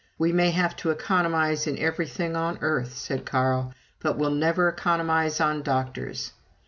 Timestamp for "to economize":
0.77-1.67